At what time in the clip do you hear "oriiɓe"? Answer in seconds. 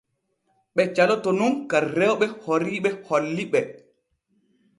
2.51-2.89